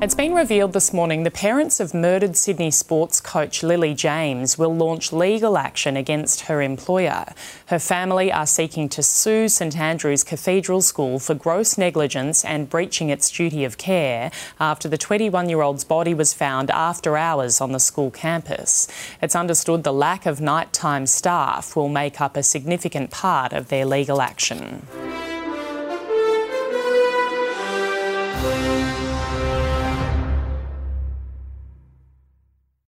It's 0.00 0.14
been 0.14 0.32
revealed 0.32 0.74
this 0.74 0.92
morning 0.92 1.24
the 1.24 1.30
parents 1.32 1.80
of 1.80 1.92
murdered 1.92 2.36
Sydney 2.36 2.70
sports 2.70 3.20
coach 3.20 3.64
Lily 3.64 3.94
James 3.94 4.56
will 4.56 4.72
launch 4.72 5.12
legal 5.12 5.58
action 5.58 5.96
against 5.96 6.42
her 6.42 6.62
employer. 6.62 7.24
Her 7.66 7.80
family 7.80 8.30
are 8.30 8.46
seeking 8.46 8.88
to 8.90 9.02
sue 9.02 9.48
St 9.48 9.76
Andrew's 9.76 10.22
Cathedral 10.22 10.82
School 10.82 11.18
for 11.18 11.34
gross 11.34 11.76
negligence 11.76 12.44
and 12.44 12.70
breaching 12.70 13.08
its 13.08 13.28
duty 13.28 13.64
of 13.64 13.76
care 13.76 14.30
after 14.60 14.88
the 14.88 14.98
21 14.98 15.48
year 15.48 15.62
old's 15.62 15.82
body 15.82 16.14
was 16.14 16.32
found 16.32 16.70
after 16.70 17.16
hours 17.16 17.60
on 17.60 17.72
the 17.72 17.80
school 17.80 18.12
campus. 18.12 18.86
It's 19.20 19.34
understood 19.34 19.82
the 19.82 19.92
lack 19.92 20.26
of 20.26 20.40
nighttime 20.40 21.06
staff 21.06 21.74
will 21.74 21.88
make 21.88 22.20
up 22.20 22.36
a 22.36 22.44
significant 22.44 23.10
part 23.10 23.52
of 23.52 23.66
their 23.66 23.84
legal 23.84 24.22
action. 24.22 24.86